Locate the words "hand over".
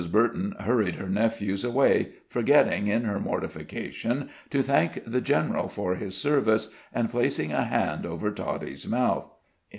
7.65-8.31